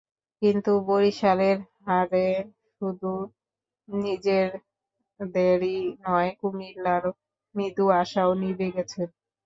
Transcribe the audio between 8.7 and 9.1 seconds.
গেছে।